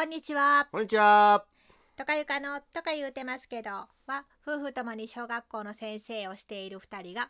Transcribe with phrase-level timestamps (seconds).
[0.00, 0.66] こんにちは。
[0.72, 1.44] こんにちは。
[1.94, 3.90] とかゆかのとか言うてますけどは
[4.48, 7.28] 夫婦ともに小学校の先生をしている二人が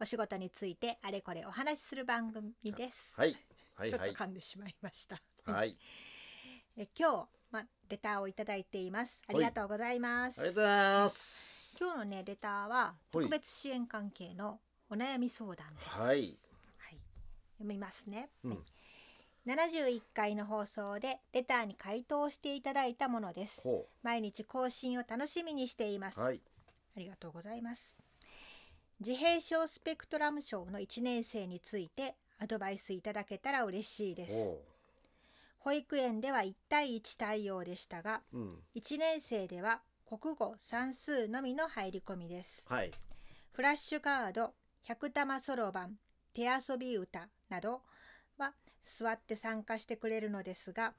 [0.00, 3.14] お仕事についてあれこれお話しする番組です。
[3.16, 3.28] はい。
[3.28, 3.38] はい
[3.76, 4.24] はいちょっと。
[4.24, 5.22] 噛んでしまいました。
[5.44, 5.78] はい。
[6.76, 9.22] え今日まレターをいただいています。
[9.28, 10.40] ありがとうございます。
[10.40, 11.76] ありがとうございます。
[11.78, 14.58] 今日のねレターは特別支援関係の
[14.90, 15.90] お悩み相談です。
[15.90, 16.36] はい
[16.78, 16.98] はい
[17.58, 18.32] 読みますね。
[18.42, 18.77] うんはい
[19.48, 23.62] 71回の放送でレターに回答していただいたものです。
[23.62, 26.20] ほ毎日更新を楽しみにしています。
[26.20, 26.22] う。
[26.22, 26.40] はい。
[26.94, 27.96] ありがとうございます。
[29.00, 34.34] 自閉症スペクトラム症の1年生についてアドバイスいただけたら嬉しいです。
[34.34, 34.60] ほ
[35.60, 38.38] 保育園では1対1対応でしたが、う。
[38.38, 38.58] うん。
[38.76, 42.66] 1年生では国語算数のみの入り込みです。
[42.68, 42.90] はい。
[43.52, 44.52] フラッシュカード、
[44.84, 45.96] 百玉そろばん、
[46.34, 47.80] 手遊び歌などは
[48.88, 50.94] 座って参加してくれるのですが、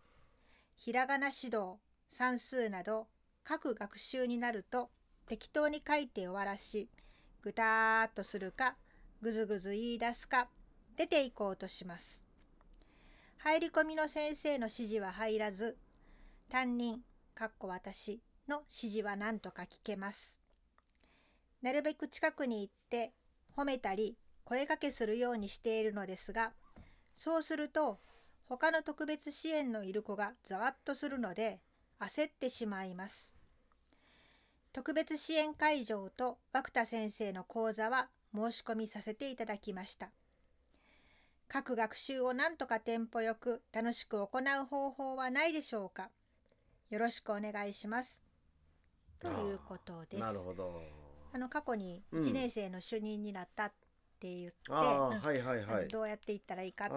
[0.76, 1.76] ひらがな指導、
[2.10, 3.08] 算数など
[3.44, 4.90] 各学習になると
[5.28, 6.90] 適当に書いて終わらし、
[7.42, 8.76] ぐたーっとするか、
[9.22, 10.48] ぐずぐず言い出すか、
[10.96, 12.28] 出ていこうとします。
[13.40, 15.78] 入り込みの先生の指示は入らず、
[16.50, 17.02] 担任、
[17.34, 20.40] かっこ私の指示は何とか聞けます。
[21.62, 23.14] なるべく近くに行って
[23.56, 26.54] 褒めたり声かけするようにしているのですが
[27.16, 28.00] そうすると
[28.46, 31.60] 他の特別支援のいる子がざわっとするので
[32.00, 33.36] 焦ってしまいます。
[34.72, 40.10] 特別支援会場と涌田先生の講座は申し込みさせていただきました。
[41.48, 46.10] 各学習をなんとかテンポよく楽しく行う方法はないでしょうか。
[46.90, 48.22] よろしくお願いします。
[49.20, 50.22] ということです。
[50.22, 50.82] なるほど。
[51.34, 53.72] あの過去にうん1年生の主任になったっ
[54.20, 55.88] て言って、はいはいはい。
[55.88, 56.94] どうやっていったらいいかって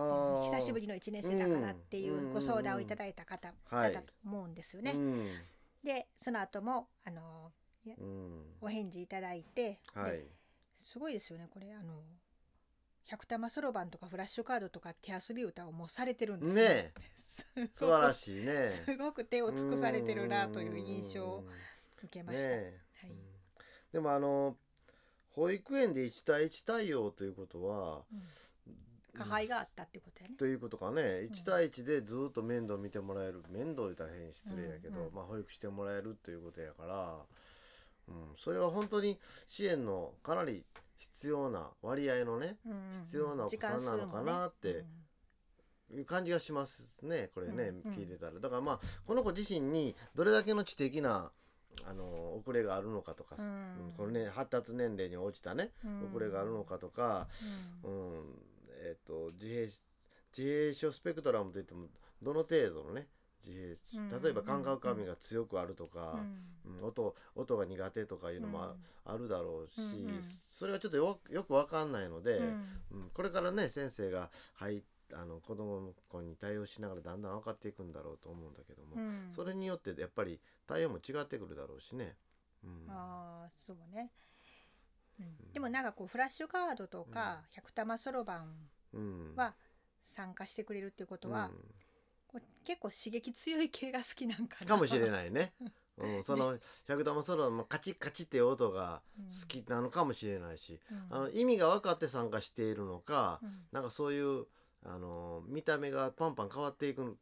[0.57, 4.93] 久しぶりの1年生だからっていうご相談をいただいた方だと思うんですよね。
[4.93, 5.27] うん。
[5.85, 7.53] でその後もあの
[7.87, 8.45] うん。
[8.61, 10.13] お返事いただいて、はい。
[10.13, 10.27] で
[10.81, 11.95] すごいですよねこれあの
[13.05, 16.65] 百玉そろばんとかフラッシュカードとか手遊び歌をもうされてるんですよ。
[16.65, 18.69] ねえ、すごく素晴らしいね。
[18.69, 21.45] すごく手を尽くされてるなという印象を
[21.99, 22.49] 受けました。
[22.49, 23.33] ねえはいうん
[23.93, 24.57] でもあの
[25.35, 28.23] 保育園で1対1対応ということは、うん。
[29.15, 30.37] 加配があったってことやね。
[30.37, 31.29] ということかね。
[31.31, 33.43] 1対1でずっと面倒見てもらえる。
[33.51, 35.07] 面倒言ったら変失礼やけど、うん。
[35.09, 35.15] うん。
[35.15, 37.19] まあ、保育してもらえるということやから、
[38.09, 40.65] うん、それは本当に支援のかなり
[40.99, 42.73] 必要な割合のねうん。
[42.73, 44.85] うんうん必要なお子さんなのかなって
[45.93, 47.91] いう感じがしますねこれね、うん。
[47.91, 47.97] うん。
[47.97, 48.33] 聞いてたら。
[48.39, 51.33] だからまあこの子自身にどれだけの知的な
[51.85, 53.45] あの遅れがあるのかとか、うん。
[53.47, 53.49] う
[53.91, 56.09] んこれね発達年齢に応じたねうん。
[56.11, 57.29] 遅れがあるのかとか、
[57.85, 58.25] ううんん
[58.85, 59.65] えっと自閉
[60.37, 61.87] 自閉症スペクトラムといっても
[62.23, 63.07] どの程度のね
[63.45, 64.23] 自閉うん。
[64.23, 66.21] 例えば感覚過敏が強くあるとか、うん。
[66.21, 70.23] うん音音が苦手とかいうのもあ,、あるだろうし、うんうん。
[70.23, 72.47] それはちょっとよよくわかんないので、うん。
[72.47, 72.49] う
[73.07, 74.83] んこれからね先生が入
[75.15, 79.29] あの子供の子に対応しながらだんだん分かっていくんだろうと思うんだけども、うん。
[79.31, 82.17] それによってやっぱり対応も違ってくるだろうしね。
[82.65, 82.87] うん。
[82.89, 84.11] ああそうね、
[85.21, 88.55] うん、でもなんかこうフラッシュカードとか百玉そろばん
[88.95, 89.35] うん。
[89.37, 89.55] は
[90.05, 91.51] 参加してくれるっていうことは、
[92.27, 94.61] こう結構刺激強い系が好きなんかな。
[94.63, 95.53] うんかもしれないね。
[95.99, 96.59] うん、その
[96.89, 99.25] 百玉ソロのカチッカチッっていう音がうん。
[99.27, 101.07] 好きなのかもしれないし、うん。
[101.11, 103.67] あの意味が分かって参加しているのか、うん。
[103.73, 104.47] なんかそういう
[104.85, 107.15] あの見た目がパンパン変わっていくの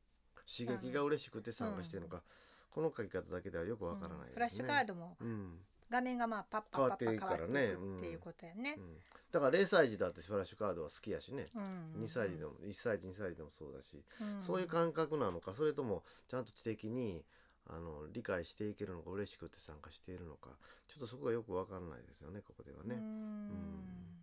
[0.46, 2.22] 刺激が嬉しくて参加しているのか、
[2.70, 4.32] この書き方だけではよくわからないですね。
[4.34, 5.58] フラッシュカードもうん。
[5.90, 7.74] 画面がまあパッパッパッパ変変わわってていくからね。
[7.74, 8.76] くっていうことやね。
[8.78, 8.80] う。
[8.80, 8.96] ん。
[9.32, 12.02] だから0歳児だってフラッシュカードは好きやしね、うん。
[12.04, 14.42] 2歳児でも1歳児2歳児でもそうだし、うん。
[14.42, 17.24] そういう感覚なのかそれともちゃんと知的に
[17.68, 20.50] あの理解していけるのか嬉しくて参加しているのか。
[20.88, 22.94] ちょっとそこがよくわかんないですよねここではね。
[22.94, 24.20] うん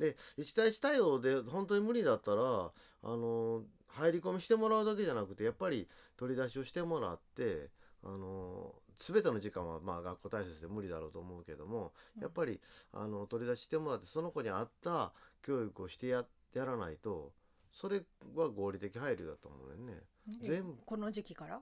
[0.00, 2.72] で1対1対応で本当に無理だったらあ
[3.02, 7.68] の入り込みしてもらうだけじゃなくてやっぱり取り出しをしてもらって
[8.02, 12.60] あの全ての時間はまあ学校対策で無理だろうと思うけどもやっぱり
[12.92, 17.32] あの取り出ししてもらってその子に合った教育をしてややらないと
[17.72, 18.02] それ
[18.34, 20.00] は合理的配慮だと思うよね。
[20.42, 21.60] え全部この時期から、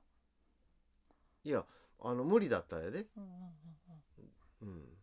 [1.44, 1.64] いや
[2.00, 3.30] あの無理だったらやで、うんうん
[4.62, 4.74] うんうん。
[4.74, 4.97] うん、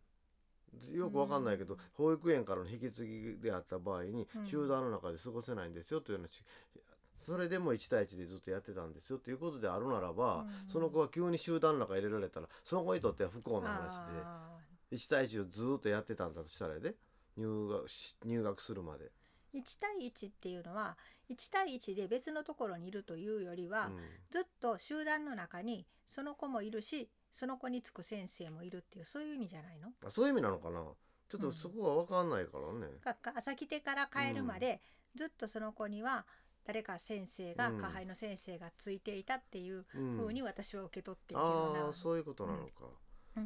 [0.92, 4.48] よくわかんないけど、うん保育園からの引き継ぎであった場合に、うん。
[4.48, 6.42] 集団の中で過ごせないんですよというようなし
[7.18, 10.70] それでも1対1でずっとやってたんですよということであるならば、うん。
[10.70, 14.60] その子が急に集団の中に入れられたらその子にとっては不幸な話あ
[14.92, 16.96] で1対1をずっとやってたんだとしたらやで
[17.38, 19.06] 入学し入学するまで。
[19.06, 20.98] ー1対1っていうのは
[21.30, 24.00] 1対1で別のところにいるというよりは、うん。
[24.30, 29.90] ずっと集団の中にその子もいるしその子につく先生もいるっていうそういう意味じゃないの？
[30.08, 30.80] あそういう意味なのかな。
[31.28, 34.82] ちょっとそこは分かんないからね、がが朝来てから帰るまで、
[35.16, 36.26] ずっとその子には
[36.64, 37.78] 誰か先生が、うん。
[37.78, 40.18] 下輩の先生がついていたっていううん。
[40.18, 42.72] 風に私は受け取っているけどな、ああそういうことなのか、
[43.36, 43.44] うん。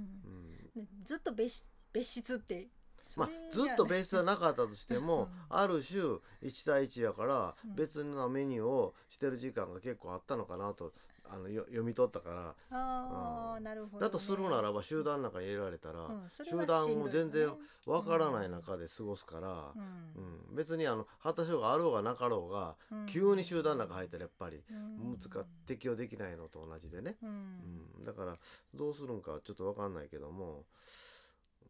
[0.76, 0.88] うん。
[1.04, 2.68] ずっと別別室って
[3.02, 5.30] そまあずっとベースはなかったとしても、うん。
[5.50, 6.02] ある種
[6.44, 7.76] 1対1やからうん。
[7.76, 10.94] 別なメニューをしてる時間が結構あったのかなと
[11.32, 12.56] あのよ読み取ったから。
[12.72, 13.64] ああ、うん。
[13.64, 16.30] なるほど、ね、だとするならば集団の中に入れられたら、うん。
[16.32, 17.50] それは集団も全然
[17.86, 20.50] わからない中で過ごすから、うん。
[20.50, 20.56] うん。
[20.56, 23.06] 別にあの発達障害あろうがなかろうが、うん。
[23.06, 25.18] 急に集団の中入ったらやっぱりうん。
[25.20, 27.30] 難適応できないのと同じでね、うん。
[28.00, 28.06] うん。
[28.06, 28.38] だから
[28.74, 30.66] どうするんかはちょっとわかんないけども、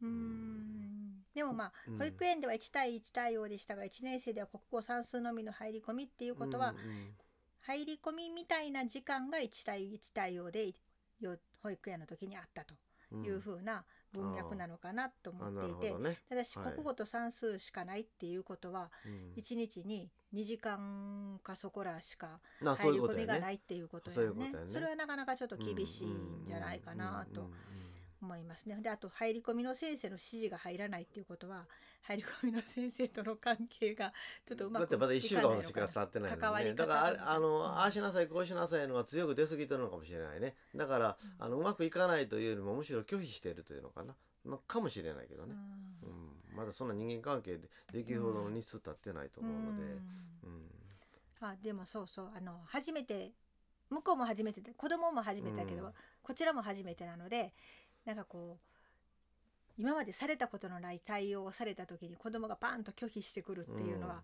[0.02, 1.24] うん。
[1.34, 1.98] でもまあ、うん。
[1.98, 7.14] 保育園では1対1対応でしたが1年生では国語算数のみの入り込みっていうことは、うんうん
[7.62, 10.74] 入り込みみたいな時間が1対1対応で
[11.20, 12.76] よ保育園の時にあったと
[13.12, 13.26] うん。
[13.26, 16.72] いうふうな文脈なのかなと思っていて、るほどね、ただしはい。
[16.74, 19.34] 国語と算数しかないっていうことは、うん。
[19.36, 24.72] 1日に2時間かそこらしか入り込みがないっていうことそういやねうことやね。
[24.72, 27.50] それはなかなかちょっと厳しいんじゃないかなと
[28.22, 28.78] 思いますね。
[28.82, 31.66] であと入り込みの先生の指示が入らないっていうことは
[32.04, 34.14] 入り込みの先生との関係が
[34.46, 40.56] ちょっとうまくだってまだ1週間ほどしかい経ってない関わり方のにねだからあの、うんああしなさいこうしなさいのが強く出過ぎてるのかもしれないね。
[40.76, 44.16] だから、あのうまくいかないというよりもむしろ拒否しているというのかな。
[44.46, 45.56] のかもしれないけどね、
[46.04, 46.10] うん。
[46.10, 46.58] うん。
[46.58, 49.90] まだそんな人間関係でできるほどの日数経ってないと思うので、うん。
[49.90, 51.48] うん。
[51.48, 52.32] あでもそうそう。
[52.36, 53.32] あの初めて
[53.90, 55.94] 向こうも初めてで子供も初めてだけど、うん。
[56.24, 57.54] こちらも初めてなので
[58.06, 58.70] なんかこう
[59.80, 64.24] 今までされたことのない対応をされた時に子供がパンと拒否してくるっていうのは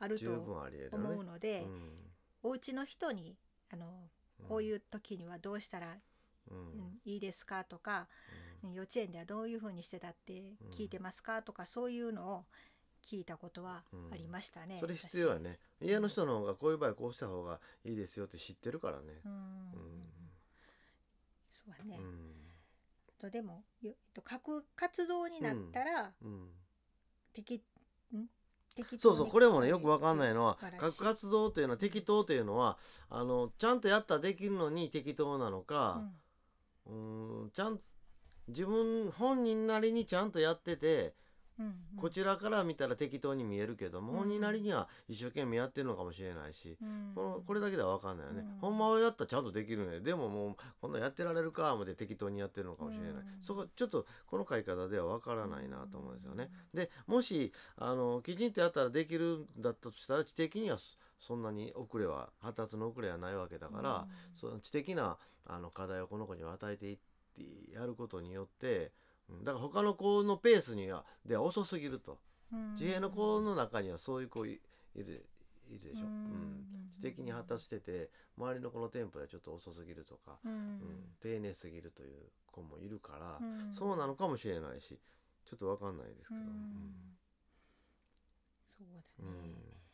[0.00, 1.92] ある十と思うので、うん。
[2.42, 3.36] お家の人に
[3.72, 3.86] あの
[4.48, 5.94] こういう時にはどうしたら、
[6.50, 6.56] うん。
[6.56, 8.08] うんいいですかとか、
[8.74, 12.44] 幼稚園ではどういうふうにしてたって聞いてますかとかそういうのを
[13.04, 14.78] 聞いたことはありましたね。
[14.80, 15.60] それ必要やね。
[15.80, 19.20] 家の人の方がこういう場合こうした方がいいですよって知ってるからね。
[19.22, 19.26] 私。
[19.26, 19.32] うん。
[19.32, 20.06] うん。
[21.52, 21.96] そうだね。
[22.00, 22.45] うん
[23.18, 26.48] とでも、よえっと、書く活動になったら、うん。
[27.32, 27.62] 適
[28.14, 28.26] ん。
[28.76, 32.76] 適そうそうこれもねよくわかんないのは素晴らしい各活動というのは適当というのは
[33.08, 36.02] あのちゃんとやったらできるのに適当なのか
[36.86, 37.80] うーんちゃん
[38.48, 41.10] 自分本人なりにちゃんとやっててうんうん
[41.96, 48.58] こちらから見たら適当に見えるけどもうん本人なりには一生懸命やってるのかもしれないしうんこのこれだけでは分かんないよね、うん。
[48.60, 56.50] ほんまはやったらちゃんとできるねでももうこんなんやってられるかまで適当にやってるのかもしれない、うんそこちょっとこの書き方では分からないなと思うんですよね。
[56.74, 65.16] でもしあのきちんとやったらできるんだったとしたら知的にはそそんなに遅れは発達の遅れはないわけだから、うんその知的な
[65.46, 68.90] あの課題をこの子には与えていってやることによってうん
[69.42, 72.18] だから他の子のペースにはでは遅すぎると。
[72.52, 72.72] うん。
[72.72, 74.60] 自閉の子の中にはそういう子い
[74.94, 75.26] いる
[75.68, 76.12] いるでしょ、ううん。
[76.86, 80.52] ん知的に発達してて周りの子のテンポがちょっと遅すぎるとか、うん。
[80.52, 81.16] うん。
[81.20, 83.74] 丁寧すぎるという子もいるから、うん。
[83.74, 84.98] そうなのかもしれないし
[85.44, 86.40] ちょっと分かんないですけど、
[88.68, 89.85] そうだうね、ん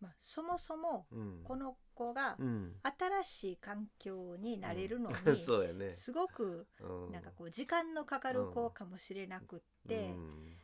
[0.00, 1.40] まあ、そもそもうん。
[1.44, 2.74] この子がうん。
[2.82, 5.16] 新しい環境になれるのに、
[5.92, 10.56] すごくうん、なんかこう時間のかかる子かもしれなくって、うん。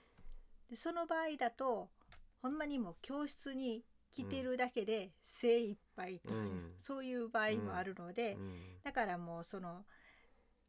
[0.68, 1.90] でその場合だと
[2.42, 6.74] ほんまにもう教室に来てるだけで精一杯という、うん。
[6.78, 8.80] そういう場合もあるので、うん。
[8.82, 9.84] だからもうその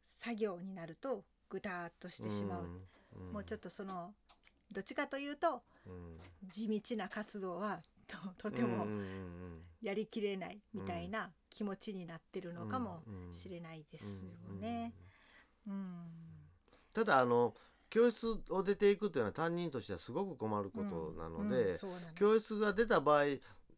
[0.03, 3.31] 作業になるとぐたーっとしてしまう、ん。
[3.33, 4.13] もうちょっとその
[4.71, 6.19] どっちかというとうん。
[6.43, 8.17] 地道な活動はと
[8.49, 8.87] とても
[9.81, 14.93] やりきれないみたいな気持ちになってるのかもしれないですよね。
[15.67, 16.31] うん
[16.93, 17.55] ただあの
[17.89, 21.77] 教室を出ていくというのは担任としてはすごく困ることなので、
[22.15, 23.25] 教室が出た場合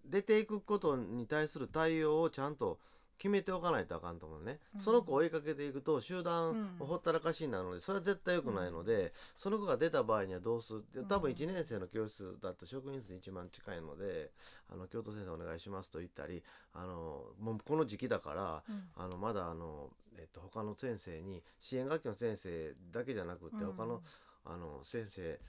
[0.05, 2.79] 出ていくことに対する対応をちゃんと
[3.17, 4.81] 決めておかないとあかんと思うね、うん。
[4.81, 10.83] その子を追いかけていくと集団をほったらかしになるのでそれは絶対良くないので、その子が出た場合にはどうする？
[10.93, 14.31] で多分うん1年生の教室だと職員数一番近いので
[14.69, 16.43] あの教頭先生お願いしますと言ったり
[16.73, 18.83] あのもうこの時期だからうん。
[18.95, 24.01] あのまだあの、えっと、他の先生に支援学級の先生だけじゃなくって他の,、
[24.45, 25.39] あの先生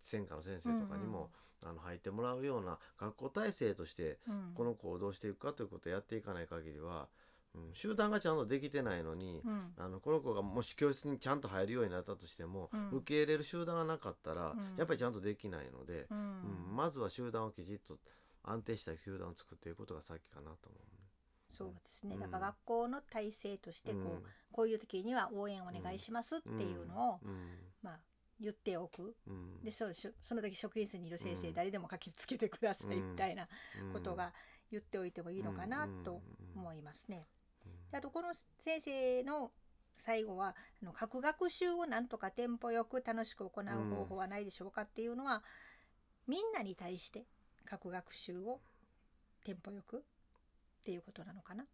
[0.00, 1.30] 専科の先生とかにも、
[1.62, 4.52] あの入ってもらうような学校体制としてうん。
[4.54, 7.08] この子をどうしていくかということをやっていかない限りは、
[7.54, 9.72] うん集団がちゃんとできてないのに、うん。
[9.78, 12.90] あのこの子がもし教室にちゃんと入るようになったとしても、うん。
[12.90, 14.76] 受け入れる集団がなかったら、うん。
[14.76, 16.18] やっぱりちゃんとできないので、ううん
[16.72, 17.98] んまずは集団をきちっと
[18.44, 20.78] 安定した集団を作っていくことが先かなと思
[21.46, 22.16] そうですね。
[22.16, 22.20] うん。
[22.20, 23.94] だから学校の体制としてう。
[23.94, 24.22] こう、うん。
[24.52, 27.58] こういう時には応援お願いしますっていうのを、うん。
[27.82, 28.00] まあ
[28.40, 29.16] 言っておく。
[29.26, 29.62] うん。
[29.62, 31.54] でそしその時職員室にいる先生、うん。
[31.54, 33.10] 誰でも書きつけてくださいうん。
[33.12, 33.48] みたいな
[33.86, 33.92] うん。
[33.92, 34.32] ことが
[34.70, 36.22] 言っておいてもいいのかなと
[36.54, 37.28] 思いますね。
[37.90, 39.52] であとこの先生の
[39.96, 45.42] 最後はあの各学習をなんとかテンポよく楽しく行う方法はないでしょうかっていうのは、
[46.26, 47.24] みんなに対して
[47.64, 48.60] 各学習を
[49.44, 50.00] テンポよくっ
[50.84, 51.64] ていうことなのかな。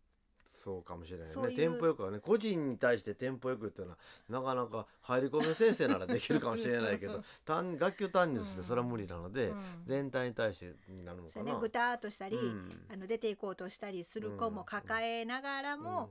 [0.55, 9.63] そうかもしれないそういうねテンポよくはね個人に対してテンポよくっていうのはなかなか入り込み先生ならできるかもしれないけど単学級単位としてそれは無理なので、うん。
[9.85, 11.53] 全体に対してになるのかな。
[11.53, 12.87] ねぐたーっとしたり、うん。
[12.93, 16.11] あの出ていこうとしたりする子も抱えながらも、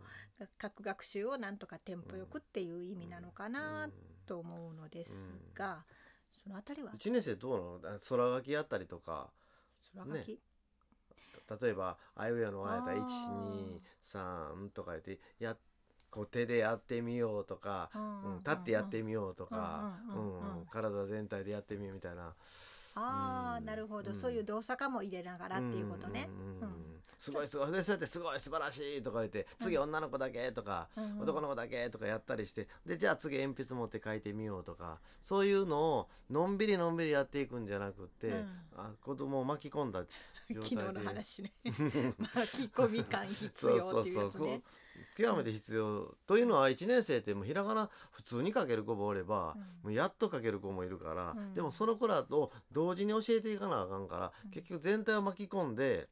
[0.57, 3.89] 各学習をなんとかテンポよくっていう意味なのかな
[4.25, 5.85] と思うのですが、
[6.31, 7.95] そのあたりは？1年生どうなの？
[7.95, 9.29] あ空書きやったりとか
[9.95, 10.39] 空書き、
[11.59, 13.81] 例えば「あいうえおのあやったらあー。
[14.03, 15.57] 123」とか言ってや
[16.09, 22.35] こう手でやってみようとか、うん立ってやってみようとか、うん体全体でやってみようみたいな。
[22.95, 23.65] ああ、うん。
[23.65, 24.15] なるほど、うん。
[24.15, 26.29] そういう動作化も入れながらっていうことね。
[27.21, 30.87] すごいすごいでそうやってすごい素晴らしいとか言って次女の子だけとか、
[31.21, 38.47] 男の子だけとかやったりしてでじゃあ次鉛筆持って書いてみようとかそういうのをのんびりのんびりやっていくんじゃなくって、うん。
[38.75, 40.03] あ子供を巻き込んだ
[40.49, 40.75] 状態で。
[40.81, 41.53] 昨日の話ね。
[41.63, 44.61] 巻き込み感必要っていうやつね。
[45.17, 49.61] 極めて必要というのは1年生ってもうひらがな普通に書ける子もおれば、うん。
[49.61, 51.53] もうやっと書ける子もいるから、うん。
[51.53, 54.51] でもその子らと同時に教えていかなあかんから、うん。
[54.51, 56.07] 結局全体を巻き込んで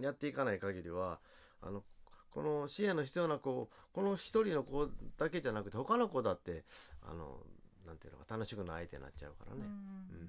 [0.00, 1.18] やっていかない限りは
[1.60, 1.82] あの
[2.30, 6.64] この支援の必要な子この一人の子だけじゃなくて他の子だって
[7.02, 7.40] あの
[7.86, 9.62] なんていうのか楽しくない相手になっちゃうからね。
[9.64, 10.28] うん。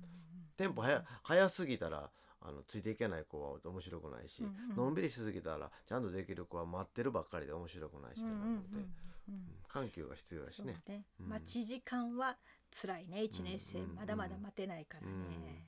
[0.58, 2.10] テンポ早早すぎたら
[2.46, 4.76] あのついていけない子は面白くないし、うんうん。
[4.76, 8.94] のんびりしすぎたらちゃんとできる子は待ってるばっかりで面白くないしなるので、うんうんうん
[9.30, 9.46] うん。
[9.70, 10.76] 緩急が必要だしね。
[10.88, 11.30] ね、うん。
[11.30, 12.38] 待ち時間は
[12.72, 15.68] 辛いね1年生、うんまだまだ待てないからね。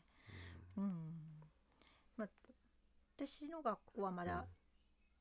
[0.78, 0.92] うん
[2.18, 2.28] まあ、
[3.16, 4.46] 私の学校はまだ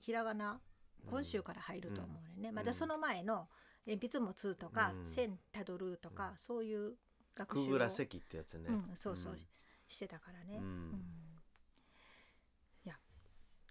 [0.01, 0.61] ひらがな
[1.09, 3.47] 今週から入ると思うね、んまだその前の
[3.87, 6.95] 鉛筆持つとか、うん線たどるとか、そういう
[7.35, 8.65] 学習をくぐら席ってやつね。
[8.69, 9.39] うん、そうそう、ん。
[9.87, 10.59] してたからね。
[10.59, 11.25] うん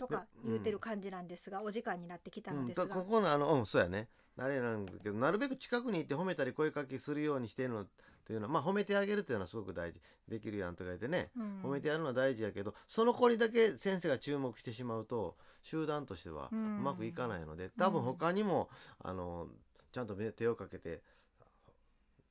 [0.07, 4.07] とか言うてる感じなんですが、お時間になってきたのですが、うんだここのあのうんそうやね。
[4.38, 7.86] あれなんだけどなるべく近くに行って褒めたり声かけするようにしてるの
[8.25, 10.01] というのはまあ褒めてあげるというのはすごく大事。
[10.27, 11.62] できるやんとか言ってね、うん。
[11.62, 18.69] 褒めてやるのは大事やけどその子にだけ先生が注目してしまうと集団としてはううんまくいかないので、多分他にも
[19.03, 19.48] あの
[19.91, 21.01] ちゃんと目手をかけて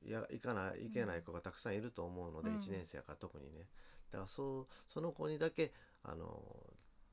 [0.05, 2.57] いやいかないいけない子がたくさんいると思うので、うん。
[2.57, 3.67] 1年生やから特にね。
[4.11, 5.71] だからそうその子にだけ
[6.03, 6.43] あの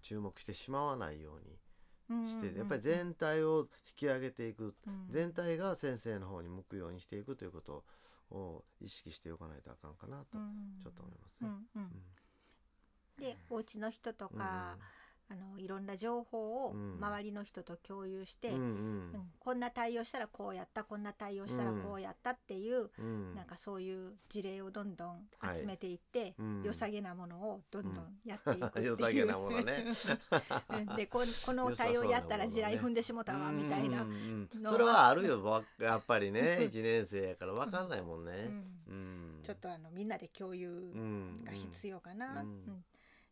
[0.00, 1.58] 注目してしまわないように。
[2.28, 5.06] して、やっぱり全体を引き上げていく、うん。
[5.10, 7.84] 全体が先生の方に向くようにしていくということ
[8.30, 10.38] を意識しておかないとあかんかなと
[10.82, 11.48] ちょっと思いますね。
[11.48, 11.82] うんうん。
[11.82, 11.90] うん。
[13.20, 14.76] でお家の人とか、
[15.30, 16.96] あのいろんな情報をうん。
[17.00, 18.62] 周りの人と共有して、うんうん。
[18.62, 23.34] うんこんな対応したらこうやったこんな対応したらこうやったっていう、うん。
[23.34, 25.08] なんかそういう事例をどんどん
[25.38, 26.62] はい集めていって、うん。
[26.64, 29.86] 良さげなものをどんどんやっていくっていう、 良さげなものね。
[30.70, 30.86] うん。
[30.96, 34.04] でこんこの対応やったら地雷踏んでしもたわみたいな、
[34.68, 35.42] それはあるよ。
[35.44, 36.58] わやっぱりね。
[36.60, 38.80] 1年生やから分かんないもんね。
[39.42, 41.44] ちょっとあのみんなで共有うん。
[41.44, 42.48] が必要かな、うん。
[42.48, 42.84] うん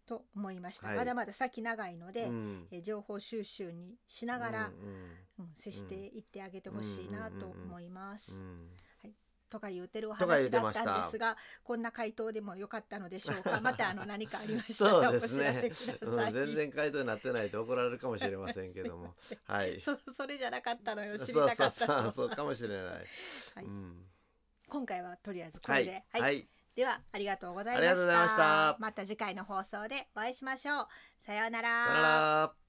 [0.09, 0.97] と思いました、はい。
[0.97, 2.67] まだまだ先長いので、うん。
[2.71, 5.11] え情報収集にしながら、うんうん
[5.55, 8.45] 接していってあげてほしいなと思います。
[8.45, 8.71] うん
[9.51, 13.61] とか言うてるおとか言話だったたんですがこんな回答でもよかったのでしょうか。
[13.63, 15.45] またあの何かありましたらお知そうですね。
[15.45, 16.33] らせください。
[16.33, 19.15] うん全然回答になってないと怒られるかもしれませんけども。
[19.47, 19.81] はい。
[19.81, 21.19] そそれじゃなかったのよ。
[21.19, 21.95] 知りそうたかったの。
[21.95, 22.79] そうそうそうかもしれない。
[23.55, 23.65] はい。
[23.65, 24.07] うん。
[24.69, 25.87] 今回はとりあえずこはい。
[25.87, 26.21] れで、はい。
[26.21, 30.87] はいではありがとうございましたましたまた次回の放送でお会いしましょう
[31.19, 32.68] さようならさよなら。